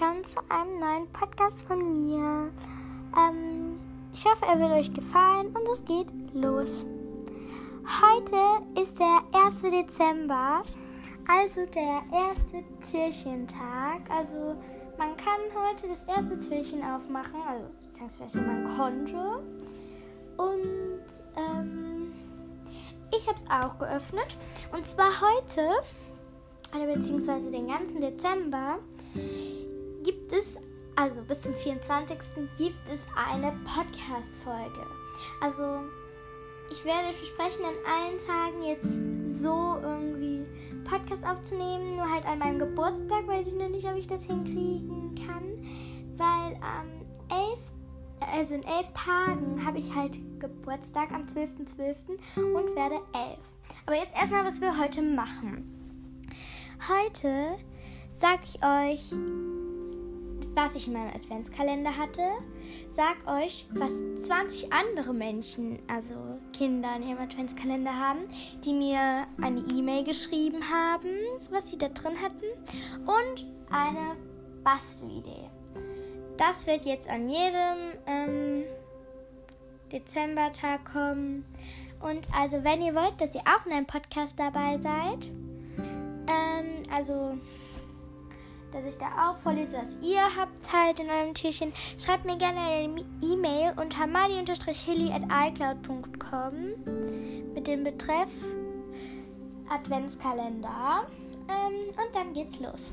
[0.00, 2.50] willkommen zu einem neuen Podcast von mir.
[3.14, 3.78] Ähm,
[4.14, 6.86] ich hoffe, er wird euch gefallen und es geht los.
[8.00, 9.60] Heute ist der 1.
[9.60, 10.62] Dezember,
[11.28, 14.08] also der erste Türchentag.
[14.08, 14.56] Also
[14.96, 19.42] man kann heute das erste Türchen aufmachen, also beziehungsweise man konnte.
[20.38, 22.12] Und ähm,
[23.14, 24.38] ich habe es auch geöffnet.
[24.72, 25.68] Und zwar heute
[26.74, 28.78] oder beziehungsweise den ganzen Dezember,
[30.02, 30.56] gibt es,
[30.96, 32.18] also bis zum 24.
[32.58, 34.86] gibt es eine Podcast-Folge.
[35.40, 35.80] Also
[36.70, 40.46] ich werde versprechen, in allen Tagen jetzt so irgendwie
[40.84, 45.14] Podcast aufzunehmen, nur halt an meinem Geburtstag weiß ich noch nicht, ob ich das hinkriegen
[45.26, 45.64] kann,
[46.16, 46.86] weil am
[47.30, 47.58] ähm, 11
[48.32, 51.96] also in elf Tagen habe ich halt Geburtstag am 12.12.
[52.36, 52.54] .12.
[52.54, 53.38] und werde elf.
[53.86, 56.26] Aber jetzt erstmal, was wir heute machen.
[56.88, 57.56] Heute
[58.14, 59.12] sage ich euch,
[60.54, 62.22] was ich in meinem Adventskalender hatte.
[62.88, 66.14] Sag euch, was 20 andere Menschen, also
[66.52, 68.20] Kinder in ihrem Adventskalender haben,
[68.64, 71.10] die mir eine E-Mail geschrieben haben,
[71.50, 72.44] was sie da drin hatten
[73.06, 74.16] und eine
[74.64, 75.48] Bastelidee.
[76.36, 78.64] Das wird jetzt an jedem ähm,
[79.92, 81.44] Dezembertag kommen.
[82.00, 85.26] Und also, wenn ihr wollt, dass ihr auch in einem Podcast dabei seid,
[86.26, 87.36] ähm, also,
[88.72, 91.72] dass ich da auch vorlese, dass ihr habt halt in eurem Türchen.
[91.98, 96.54] Schreibt mir gerne eine E-Mail unter mali-hilly.icloud.com
[97.54, 98.30] mit dem Betreff
[99.68, 101.06] Adventskalender.
[101.48, 102.92] Ähm, und dann geht's los.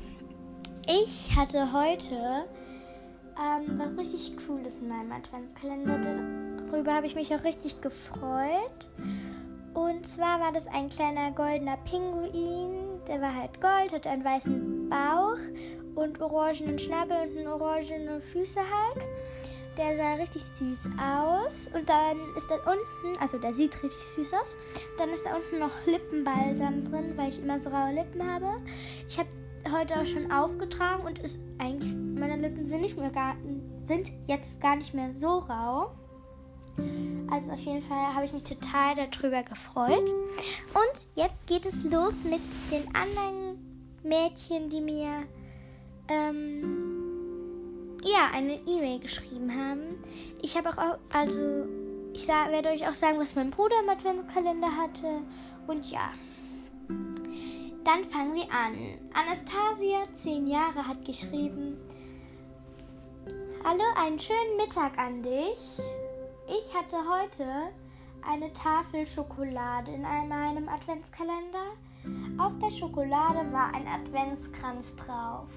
[0.86, 2.46] Ich hatte heute
[3.38, 5.98] ähm, was richtig Cooles in meinem Adventskalender.
[6.70, 8.88] Darüber habe ich mich auch richtig gefreut.
[9.74, 14.88] Und zwar war das ein kleiner goldener Pinguin, der war halt gold, hatte einen weißen
[14.88, 15.38] Bauch
[15.94, 19.06] und orangenen Schnabel und orangene Füße halt.
[19.76, 21.68] Der sah richtig süß aus.
[21.74, 24.56] Und dann ist da unten, also der sieht richtig süß aus.
[24.98, 28.60] Dann ist da unten noch Lippenbalsam drin, weil ich immer so raue Lippen habe.
[29.08, 29.28] Ich habe
[29.72, 33.36] heute auch schon aufgetragen und ist eigentlich, meine Lippen sind nicht mehr gar,
[33.84, 35.92] sind jetzt gar nicht mehr so rau.
[37.30, 40.08] Also auf jeden Fall habe ich mich total darüber gefreut.
[40.74, 42.40] Und jetzt geht es los mit
[42.70, 43.58] den anderen
[44.02, 45.24] Mädchen, die mir
[46.08, 50.02] ähm, ja eine E-Mail geschrieben haben.
[50.40, 51.66] Ich habe auch, also
[52.14, 55.22] ich werde euch auch sagen, was mein Bruder im Adventskalender hatte.
[55.66, 56.10] Und ja.
[57.84, 58.98] Dann fangen wir an.
[59.14, 61.78] Anastasia, 10 Jahre, hat geschrieben.
[63.64, 65.78] Hallo, einen schönen Mittag an dich.
[66.50, 67.44] Ich hatte heute
[68.26, 71.74] eine Tafel Schokolade in meinem Adventskalender.
[72.38, 75.50] Auf der Schokolade war ein Adventskranz drauf.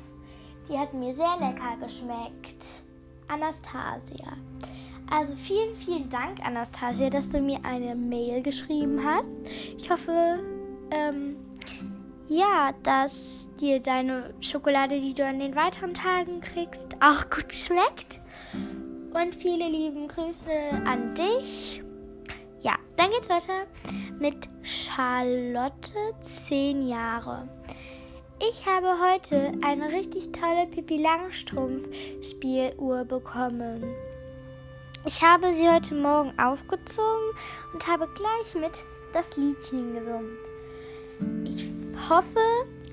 [0.68, 2.84] Die hat mir sehr lecker geschmeckt.
[3.30, 4.34] Anastasia.
[5.10, 9.30] Also vielen, vielen Dank, Anastasia, dass du mir eine Mail geschrieben hast.
[9.78, 10.40] Ich hoffe,
[10.92, 11.38] ähm,
[12.28, 18.20] ja, dass dir deine Schokolade, die du an den weiteren Tagen kriegst, auch gut schmeckt.
[19.14, 20.50] Und viele lieben Grüße
[20.86, 21.84] an dich.
[22.62, 23.66] Ja, dann geht's weiter
[24.20, 25.92] mit Charlotte,
[26.22, 27.48] 10 Jahre.
[28.40, 31.88] Ich habe heute eine richtig tolle Pippi Langstrumpf
[32.24, 33.84] Spieluhr bekommen.
[35.06, 37.34] Ich habe sie heute Morgen aufgezogen
[37.74, 41.48] und habe gleich mit das Liedchen gesummt.
[41.48, 41.70] Ich
[42.10, 42.40] hoffe,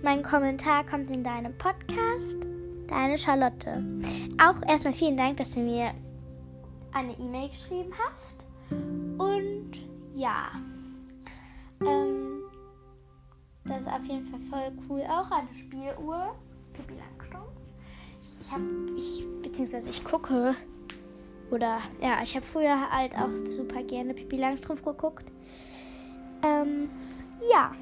[0.02, 2.38] mein Kommentar kommt in deinem Podcast.
[2.88, 3.84] Deine Charlotte.
[4.42, 5.92] Auch erstmal vielen Dank, dass du mir
[6.92, 8.44] eine E-Mail geschrieben hast.
[8.70, 9.72] Und
[10.14, 10.50] ja,
[11.80, 12.42] ähm,
[13.64, 15.02] das ist auf jeden Fall voll cool.
[15.08, 16.34] Auch eine Spieluhr.
[16.72, 17.52] Pippi Langstrumpf.
[18.22, 18.64] Ich, ich habe,
[18.96, 20.54] ich, beziehungsweise ich gucke,
[21.50, 25.26] oder ja, ich habe früher halt auch super gerne Pippi Langstrumpf geguckt.
[26.42, 26.90] Ähm,
[27.52, 27.72] ja.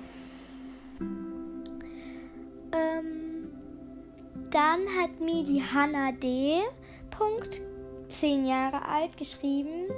[2.73, 3.51] Ähm,
[4.51, 6.63] dann hat mir die Hanna D.
[7.11, 7.61] Punkt
[8.09, 9.89] 10 Jahre alt, geschrieben,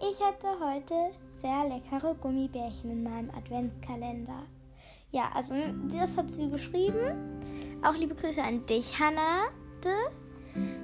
[0.00, 0.94] ich hatte heute
[1.40, 4.42] sehr leckere Gummibärchen in meinem Adventskalender.
[5.12, 5.54] Ja, also
[5.92, 7.40] das hat sie geschrieben.
[7.82, 9.44] Auch liebe Grüße an dich, Hannah.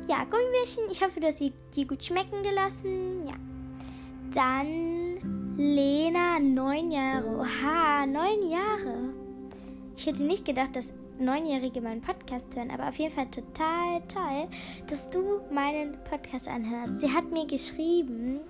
[0.06, 3.26] Ja, Gummibärchen, ich hoffe, du hast sie dir gut schmecken gelassen.
[3.26, 3.34] Ja.
[4.32, 7.40] Dann Lena, neun Jahre.
[7.40, 9.10] Oha, neun Jahre.
[9.96, 14.48] Ich hätte nicht gedacht, dass Neunjährige meinen Podcast hören, aber auf jeden Fall total toll,
[14.88, 17.00] dass du meinen Podcast anhörst.
[17.00, 18.40] Sie hat mir geschrieben,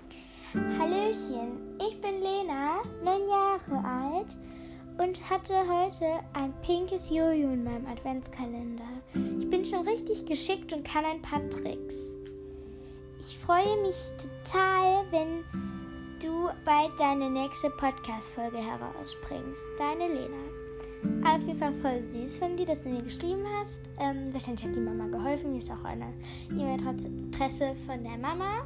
[0.53, 4.37] Hallöchen, ich bin Lena, neun Jahre alt
[4.97, 8.83] und hatte heute ein pinkes Jojo in meinem Adventskalender.
[9.13, 11.95] Ich bin schon richtig geschickt und kann ein paar Tricks.
[13.19, 15.43] Ich freue mich total, wenn
[16.21, 19.63] du bald deine nächste Podcast-Folge herausbringst.
[19.77, 20.60] Deine Lena.
[21.25, 23.81] Auf jeden Fall voll süß von dir, dass du mir geschrieben hast.
[23.99, 25.53] Ähm, wahrscheinlich hat die Mama geholfen.
[25.53, 26.13] Hier ist auch eine
[26.51, 28.65] E-Mail-Adresse von der Mama.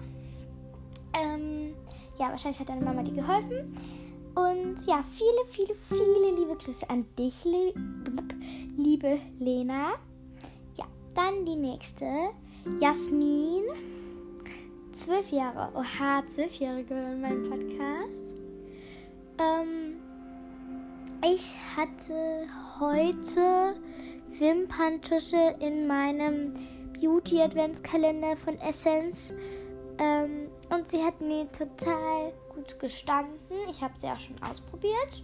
[1.14, 1.74] Ähm,
[2.20, 3.76] ja, wahrscheinlich hat deine Mama dir geholfen.
[4.36, 7.46] Und ja, viele, viele, viele liebe Grüße an dich,
[8.76, 9.94] liebe Lena.
[10.78, 12.06] Ja, dann die nächste.
[12.80, 13.64] Jasmin.
[14.94, 15.72] Zwölf Jahre.
[15.74, 18.34] Oha, zwölfjährige in meinem Podcast.
[19.38, 19.96] Ähm,
[21.23, 22.47] ich hatte
[22.79, 23.75] heute
[24.39, 26.53] Wimperntusche in meinem
[27.00, 29.33] Beauty Adventskalender von Essence.
[29.97, 33.57] Ähm, und sie hat mir total gut gestanden.
[33.69, 35.23] Ich habe sie auch schon ausprobiert.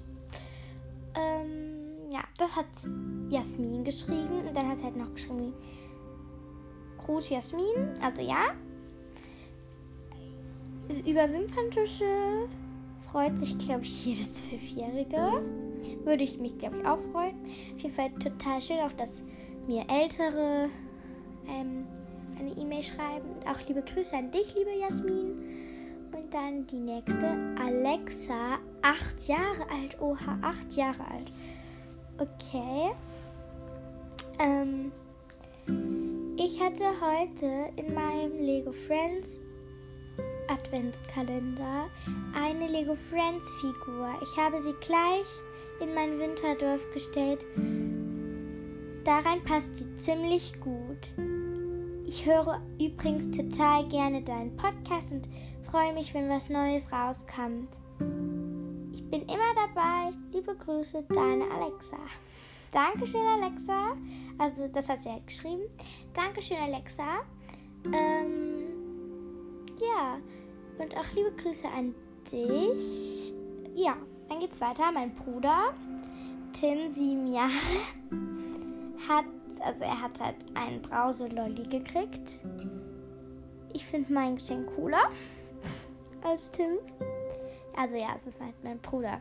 [1.16, 2.68] Ähm, ja, das hat
[3.30, 4.48] Jasmin geschrieben.
[4.48, 5.54] Und dann hat sie halt noch geschrieben,
[7.00, 8.00] Gruß Jasmin.
[8.02, 8.54] Also ja.
[11.06, 12.48] Über Wimperntusche
[13.12, 15.42] freut sich, glaube ich, jede Zwölfjährige.
[16.04, 17.36] Würde ich mich, glaube ich, auch freuen.
[17.76, 19.24] Auf jeden Fall total schön, auch dass
[19.68, 20.70] mir Ältere
[21.48, 21.86] ähm,
[22.40, 23.30] eine E-Mail schreiben.
[23.48, 25.62] Auch liebe Grüße an dich, liebe Jasmin.
[26.12, 30.00] Und dann die nächste, Alexa, acht Jahre alt.
[30.02, 31.32] Oha, acht Jahre alt.
[32.18, 32.92] Okay.
[34.40, 34.92] Ähm,
[36.38, 39.40] ich hatte heute in meinem Lego Friends
[40.48, 41.90] Adventskalender
[42.36, 44.10] eine Lego Friends Figur.
[44.22, 45.28] Ich habe sie gleich
[45.82, 47.46] in mein Winterdorf gestellt.
[49.04, 51.12] Daran passt sie ziemlich gut.
[52.06, 55.28] Ich höre übrigens total gerne deinen Podcast und
[55.70, 57.70] freue mich, wenn was Neues rauskommt.
[58.94, 60.16] Ich bin immer dabei.
[60.32, 61.98] Liebe Grüße, deine Alexa.
[62.72, 63.98] Dankeschön, Alexa.
[64.38, 65.64] Also, das hat sie halt geschrieben.
[66.14, 67.22] Dankeschön, Alexa.
[67.86, 68.64] Ähm,
[69.80, 70.20] ja.
[70.78, 71.96] Und auch liebe Grüße an
[72.32, 73.34] dich.
[73.76, 73.98] Ja,
[74.32, 74.92] dann geht's weiter.
[74.94, 75.74] Mein Bruder,
[76.54, 77.52] Tim, sieben Jahre,
[79.08, 79.26] hat,
[79.60, 82.40] also er hat halt einen Brause-Lolli gekriegt.
[83.74, 85.10] Ich finde mein Geschenk cooler
[86.24, 87.00] als Tims.
[87.76, 89.20] Also ja, es ist halt mein Bruder.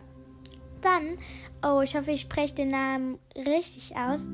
[0.80, 1.18] Dann,
[1.64, 4.26] oh, ich hoffe, ich spreche den Namen richtig aus.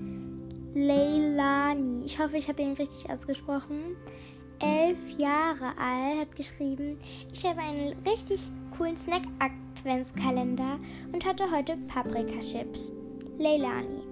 [0.75, 2.05] Leilani.
[2.05, 3.97] Ich hoffe, ich habe ihn richtig ausgesprochen.
[4.59, 6.99] Elf Jahre alt, hat geschrieben,
[7.33, 8.97] ich habe einen richtig coolen
[9.87, 10.79] Snack-Adventskalender
[11.13, 12.93] und hatte heute Paprika-Chips.
[13.39, 14.03] Leilani.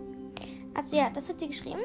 [0.75, 1.81] Also ja, das hat sie geschrieben.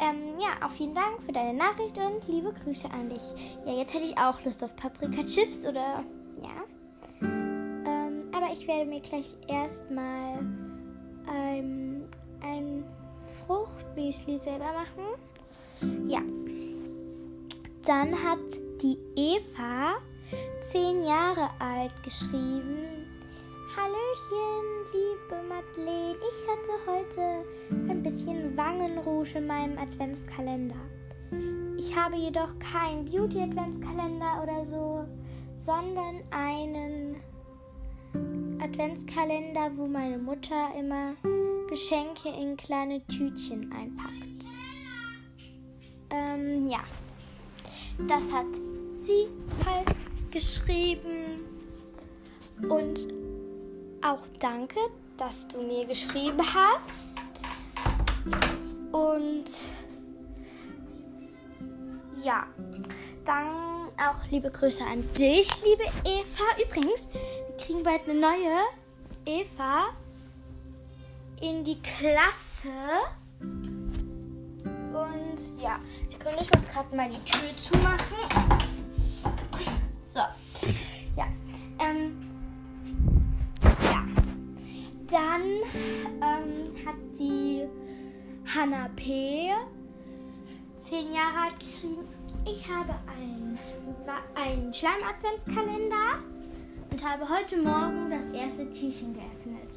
[0.00, 3.22] Ähm, ja, auch vielen Dank für deine Nachricht und liebe Grüße an dich.
[3.66, 6.04] Ja, jetzt hätte ich auch Lust auf Paprika-Chips oder
[6.42, 6.64] ja.
[7.22, 10.38] Ähm, aber ich werde mir gleich erstmal
[11.28, 12.04] ähm,
[12.40, 12.84] ein
[13.46, 16.08] Fruchtmüsli selber machen.
[16.08, 16.22] Ja.
[17.84, 18.38] Dann hat
[18.80, 19.96] die Eva
[20.60, 23.01] zehn Jahre alt geschrieben.
[23.74, 26.16] Hallöchen, liebe Madeleine.
[26.28, 27.44] Ich hatte heute
[27.88, 30.76] ein bisschen Wangenrouge in meinem Adventskalender.
[31.78, 35.06] Ich habe jedoch keinen Beauty-Adventskalender oder so,
[35.56, 37.16] sondern einen
[38.60, 41.14] Adventskalender, wo meine Mutter immer
[41.70, 44.44] Geschenke in kleine Tütchen einpackt.
[46.10, 46.84] Ähm, ja,
[48.06, 48.46] das hat
[48.92, 49.28] sie
[49.64, 49.96] halt
[50.30, 51.42] geschrieben.
[52.68, 53.08] Und
[54.04, 54.78] auch danke,
[55.16, 57.12] dass du mir geschrieben hast.
[58.92, 59.46] Und
[62.22, 62.46] ja,
[63.24, 66.44] dann auch liebe Grüße an dich, liebe Eva.
[66.62, 68.60] Übrigens, wir kriegen bald eine neue
[69.24, 69.86] Eva
[71.40, 72.68] in die Klasse.
[73.40, 78.18] Und ja, Sekunde, ich muss gerade mal die Tür zumachen.
[80.02, 80.20] So,
[85.12, 85.42] dann
[86.22, 87.64] ähm, hat die
[88.46, 89.50] Hannah P.
[90.80, 92.08] zehn Jahre alt geschrieben.
[92.46, 93.58] Ich habe einen,
[94.34, 96.18] einen Schleim-Adventskalender
[96.90, 99.70] und habe heute Morgen das erste Türchen geöffnet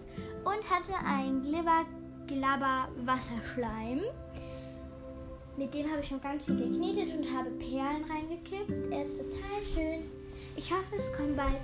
[0.46, 1.86] und hatte einen Glibber
[2.28, 4.02] Glabber Wasserschleim.
[5.58, 8.92] Mit dem habe ich schon ganz viel geknetet und habe Perlen reingekippt.
[8.92, 10.04] Er ist total schön.
[10.56, 11.60] Ich hoffe, es kommen bald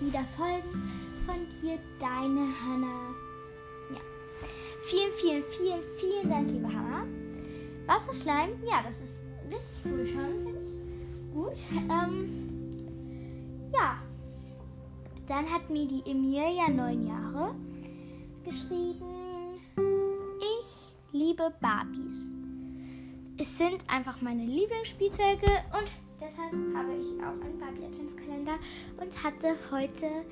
[0.00, 3.14] wieder Folgen von dir, deine Hanna.
[3.90, 4.00] Ja.
[4.82, 7.06] Vielen, vielen, vielen, vielen Dank, liebe Hanna.
[7.86, 11.34] Wasserschleim, ja, das ist richtig cool schon, finde ich.
[11.34, 11.56] Gut.
[11.90, 12.48] Ähm,
[13.72, 14.02] ja.
[15.28, 17.54] Dann hat mir die Emilia neun Jahre
[18.44, 19.60] geschrieben.
[20.58, 22.32] Ich liebe Barbies.
[23.38, 25.46] es sind einfach meine Lieblingsspielzeuge
[25.78, 28.58] und deshalb habe ich auch einen Barbie-Adventskalender
[29.00, 30.24] und hatte heute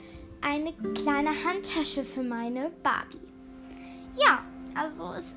[0.43, 3.19] eine kleine Handtasche für meine Barbie.
[4.17, 4.45] Ja,
[4.75, 5.35] also es,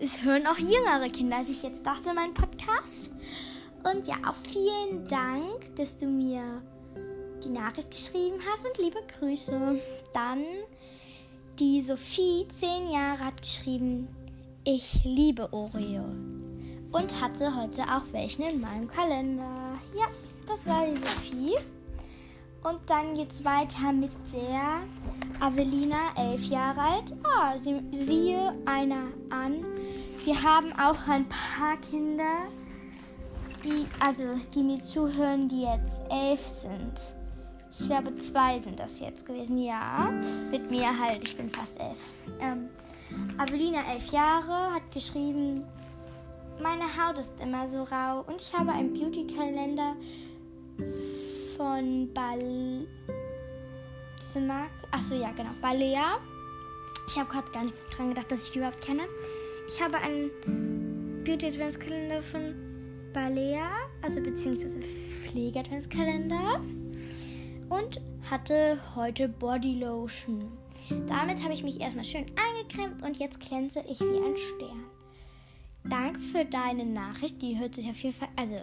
[0.00, 3.10] es hören auch jüngere Kinder, als ich jetzt dachte, meinen Podcast.
[3.84, 6.62] Und ja, auch vielen Dank, dass du mir
[7.44, 9.80] die Nachricht geschrieben hast und liebe Grüße.
[10.12, 10.44] Dann
[11.58, 14.08] die Sophie, zehn Jahre, hat geschrieben,
[14.64, 16.04] ich liebe Oreo.
[16.92, 19.78] Und hatte heute auch welchen in meinem Kalender.
[19.98, 20.06] Ja,
[20.46, 21.56] das war die Sophie.
[22.62, 24.82] Und dann geht's weiter mit der
[25.40, 27.14] Avelina, elf Jahre alt.
[27.24, 29.64] Ah, sie, siehe einer an.
[30.24, 32.46] Wir haben auch ein paar Kinder,
[33.64, 37.00] die, also die mir zuhören, die jetzt elf sind.
[37.76, 39.58] Ich glaube, zwei sind das jetzt gewesen.
[39.58, 40.12] Ja,
[40.50, 41.24] mit mir halt.
[41.24, 41.98] Ich bin fast elf.
[42.40, 42.68] Ähm,
[43.38, 45.64] Avelina, elf Jahre, hat geschrieben,
[46.62, 49.96] meine Haut ist immer so rau und ich habe einen Beauty-Kalender
[51.56, 52.86] von Bal.
[54.20, 54.70] Diese Marke.
[54.90, 55.50] Achso, ja, genau.
[55.60, 56.18] Balea.
[57.08, 59.02] Ich habe gerade gar nicht dran gedacht, dass ich die überhaupt kenne.
[59.68, 60.30] Ich habe einen
[61.24, 62.54] Beauty-Adventskalender von
[63.12, 63.70] Balea,
[64.02, 66.60] also beziehungsweise Pflege-Adventskalender.
[67.68, 70.52] Und hatte heute Bodylotion.
[71.06, 74.84] Damit habe ich mich erstmal schön eingecremt und jetzt glänze ich wie ein Stern.
[75.84, 77.40] Danke für deine Nachricht.
[77.42, 78.56] Die hört sich auf jeden Fall, also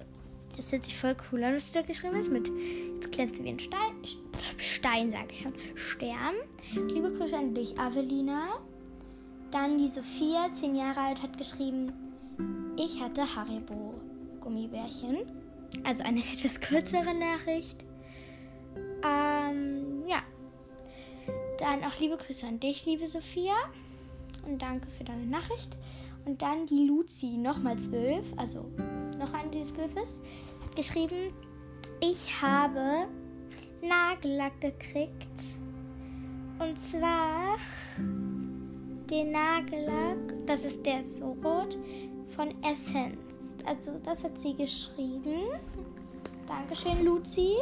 [0.55, 2.29] das hört sich voll cool an, was du da geschrieben hast.
[2.29, 2.51] Mit
[2.95, 3.93] jetzt glänzt wie ein Stein.
[4.57, 5.53] Stein, sage ich schon.
[5.75, 6.35] Stern.
[6.87, 8.59] Liebe Grüße an dich, Avelina.
[9.51, 11.91] Dann die Sophia, 10 Jahre alt, hat geschrieben,
[12.77, 13.95] ich hatte Haribo
[14.39, 15.17] Gummibärchen.
[15.83, 17.83] Also eine etwas kürzere Nachricht.
[19.03, 20.21] Ähm, ja.
[21.57, 23.55] Dann auch liebe Grüße an dich, liebe Sophia.
[24.45, 25.77] Und danke für deine Nachricht.
[26.25, 28.71] Und dann die Luzi, nochmal zwölf, also
[29.19, 30.21] noch eine, die zwölf ist,
[30.63, 31.33] hat geschrieben,
[32.01, 33.07] ich habe
[33.81, 35.39] Nagellack gekriegt.
[36.59, 37.57] Und zwar
[37.97, 41.77] den Nagellack, das ist der so rot,
[42.35, 43.55] von Essence.
[43.65, 45.59] Also das hat sie geschrieben.
[46.47, 47.55] Dankeschön, Luzi,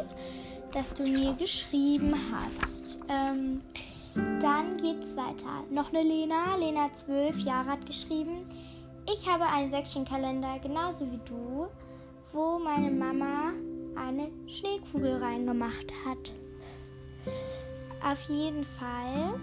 [0.71, 2.97] dass du mir geschrieben hast.
[3.09, 3.61] Ähm,
[4.41, 5.63] dann geht's weiter.
[5.69, 6.55] Noch eine Lena.
[6.57, 8.45] Lena, 12 Jahre, hat geschrieben.
[9.13, 11.67] Ich habe einen Söckchenkalender, genauso wie du,
[12.33, 13.53] wo meine Mama
[13.95, 16.33] eine Schneekugel reingemacht hat.
[18.03, 19.39] Auf jeden Fall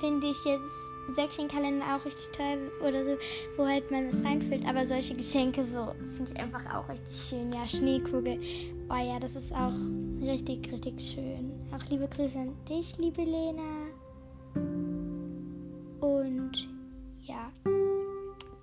[0.00, 0.70] finde ich jetzt
[1.10, 3.16] Säckchenkalender auch richtig toll oder so,
[3.56, 4.64] wo halt man was reinfüllt.
[4.66, 7.52] Aber solche Geschenke so finde ich einfach auch richtig schön.
[7.52, 8.40] Ja, Schneekugel.
[8.88, 9.74] Oh ja, das ist auch
[10.22, 11.52] richtig, richtig schön.
[11.74, 13.73] Auch liebe Grüße an dich, liebe Lena.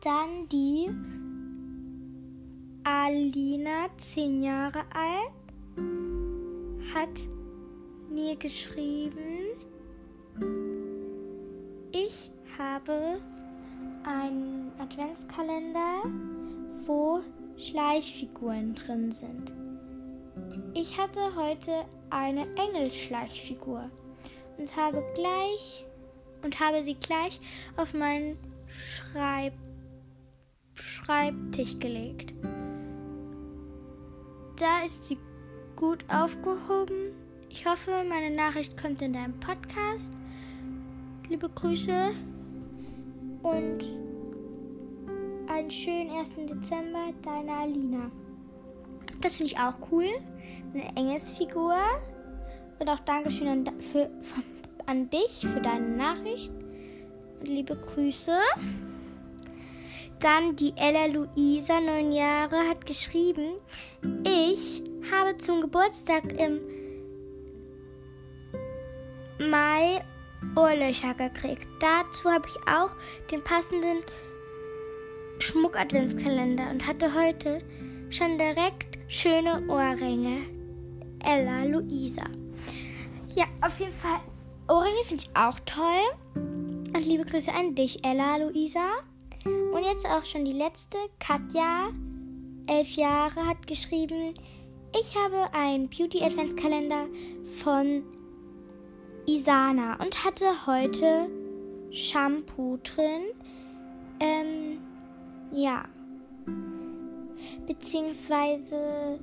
[0.03, 0.89] Dann die
[2.83, 5.77] Alina, 10 Jahre alt,
[6.91, 7.21] hat
[8.09, 9.51] mir geschrieben,
[11.91, 13.21] ich habe
[14.03, 16.01] einen Adventskalender,
[16.87, 17.19] wo
[17.57, 19.51] Schleichfiguren drin sind.
[20.73, 23.91] Ich hatte heute eine Engelschleichfigur
[24.57, 25.85] und habe gleich
[26.43, 27.39] und habe sie gleich
[27.77, 29.53] auf meinen Schreib
[31.03, 32.33] Schreibtisch gelegt.
[34.57, 35.17] Da ist sie
[35.75, 37.13] gut aufgehoben.
[37.49, 40.13] Ich hoffe, meine Nachricht kommt in deinem Podcast.
[41.27, 42.11] Liebe Grüße
[43.41, 43.83] und
[45.47, 46.29] einen schönen 1.
[46.35, 48.11] Dezember, deine Alina.
[49.21, 50.07] Das finde ich auch cool.
[50.73, 51.77] Eine Engelsfigur.
[52.79, 54.09] Und auch Dankeschön an, für,
[54.85, 56.51] an dich für deine Nachricht.
[57.39, 58.37] Und liebe Grüße.
[60.21, 63.53] Dann die Ella Luisa, neun Jahre, hat geschrieben,
[64.23, 66.61] ich habe zum Geburtstag im
[69.49, 70.03] Mai
[70.55, 71.65] Ohrlöcher gekriegt.
[71.79, 72.91] Dazu habe ich auch
[73.31, 74.03] den passenden
[75.39, 77.63] Schmuck-Adventskalender und hatte heute
[78.11, 80.43] schon direkt schöne Ohrringe.
[81.25, 82.25] Ella Luisa.
[83.33, 84.19] Ja, auf jeden Fall.
[84.67, 86.43] Ohrringe finde ich auch toll.
[86.93, 88.87] Und liebe Grüße an dich, Ella Luisa.
[89.45, 90.97] Und jetzt auch schon die letzte.
[91.19, 91.89] Katja,
[92.67, 94.31] elf Jahre, hat geschrieben,
[94.99, 97.07] ich habe einen Beauty-Adventskalender
[97.59, 98.03] von
[99.25, 101.29] Isana und hatte heute
[101.91, 103.23] Shampoo drin.
[104.19, 104.79] Ähm,
[105.53, 105.85] ja.
[107.67, 109.19] Beziehungsweise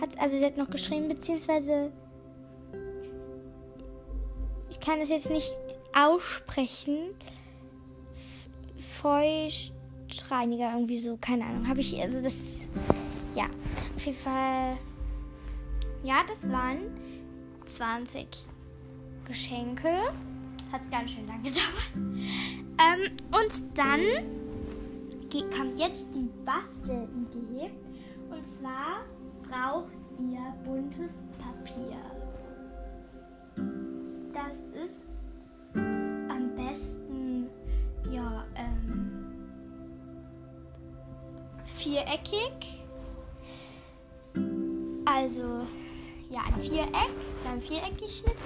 [0.00, 1.92] hat, also sie hat noch geschrieben, beziehungsweise
[4.70, 5.52] ich kann es jetzt nicht
[5.94, 7.14] aussprechen.
[9.00, 9.72] Feucht,
[10.08, 11.66] Luftreiniger irgendwie so, keine Ahnung.
[11.68, 12.68] Habe ich, also das,
[13.34, 13.44] ja,
[13.96, 14.76] auf jeden Fall,
[16.02, 16.78] ja, das waren
[17.64, 18.26] 20
[19.26, 19.88] Geschenke.
[20.72, 21.94] Hat ganz schön lange gedauert.
[21.96, 24.00] Ähm, und dann
[25.56, 27.70] kommt jetzt die Bastelidee.
[28.30, 29.04] Und zwar
[29.48, 32.19] braucht ihr buntes Papier.
[41.80, 42.84] Viereckig.
[45.06, 45.66] Also
[46.28, 48.36] ja ein Viereck zu einem Viereck geschnitten.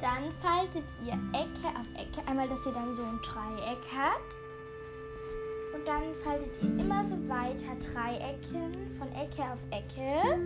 [0.00, 2.28] Dann faltet ihr Ecke auf Ecke.
[2.28, 4.34] Einmal, dass ihr dann so ein Dreieck habt.
[5.74, 10.38] Und dann faltet ihr immer so weiter Dreiecken von Ecke auf Ecke.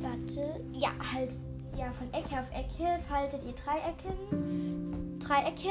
[0.00, 0.64] Warte.
[0.72, 1.32] Ja, halt.
[1.76, 5.18] Ja, von Ecke auf Ecke faltet ihr Dreiecken.
[5.18, 5.68] Dreiecke.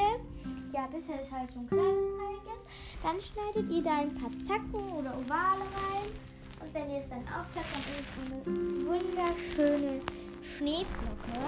[0.72, 2.03] Ja, bisher ist halt so ein kleines
[2.34, 2.64] Dreieck ist.
[3.02, 6.10] Dann schneidet ihr da ein paar Zacken oder Ovale rein.
[6.60, 10.00] Und wenn ihr es dann aufklappt, dann ist eine wunderschöne
[10.56, 11.40] Schneeflocke.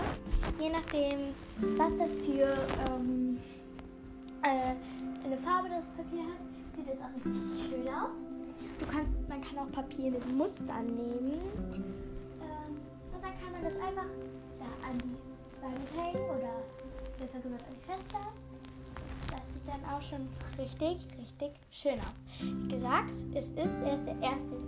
[0.60, 1.34] Je nachdem,
[1.76, 2.56] was das für
[2.90, 3.38] ähm,
[4.42, 4.74] äh,
[5.24, 6.40] eine Farbe das Papier hat,
[6.76, 8.14] sieht es auch richtig schön aus.
[8.78, 11.40] Du kannst, man kann auch Papier mit Mustern nehmen.
[12.42, 12.76] Ähm,
[13.12, 14.06] und dann kann man das einfach
[14.58, 15.16] da an die
[15.62, 16.62] Wand hängen oder
[17.18, 18.45] besser gesagt an die Fenster.
[19.96, 22.24] Auch schon richtig, richtig schön aus.
[22.40, 24.22] Wie gesagt, es ist erst der 1.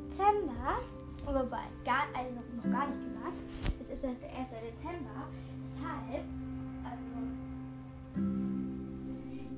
[0.08, 0.78] Dezember.
[1.26, 3.36] Wobei, gar, also noch gar nicht gesagt.
[3.78, 4.48] Es ist erst der 1.
[4.48, 5.28] Dezember.
[5.66, 6.24] Deshalb,
[6.82, 7.12] also,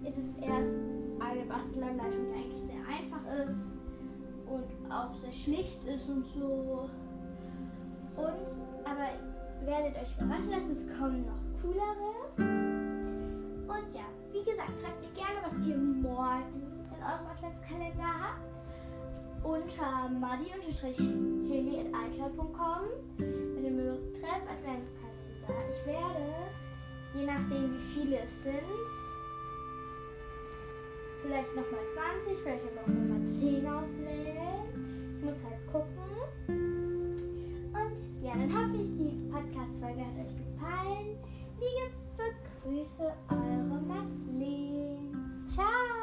[0.08, 0.74] ist es erst
[1.20, 3.68] eine Bastelanleitung, die eigentlich sehr einfach ist
[4.46, 6.90] und auch sehr schlicht ist und so.
[8.16, 8.50] Und,
[8.84, 9.08] aber
[9.64, 12.10] werdet euch überraschen lassen, es kommen noch coolere.
[13.68, 18.46] Und ja, wie gesagt, schreibt mir gerne, was ihr morgen in eurem Adventskalender habt.
[19.42, 22.82] Unter muddy-heli.icloud.com
[23.18, 25.64] mit dem Betreff Adventskalender.
[25.70, 26.26] Ich werde,
[27.14, 28.62] je nachdem wie viele es sind,
[31.22, 31.84] vielleicht nochmal
[32.24, 34.64] 20, vielleicht aber auch nochmal 10 auswählen.
[35.16, 36.04] Ich muss halt gucken.
[37.72, 41.16] Und ja, dann hoffe ich, die Podcast-Folge hat euch gefallen.
[41.58, 41.90] Liebe
[42.62, 45.46] Grüße, eure Madeleine.
[45.46, 45.99] Ciao!